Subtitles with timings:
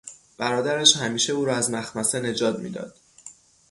[0.37, 2.95] برادرش همیشه او را از مخمصه نجات میداد.